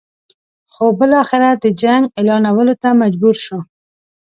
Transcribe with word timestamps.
خو 0.73 0.85
بالاخره 0.99 1.49
د 1.63 1.65
جنګ 1.81 2.03
اعلانولو 2.17 2.73
ته 2.81 2.89
مجبور 3.01 3.35
شو. 3.45 3.59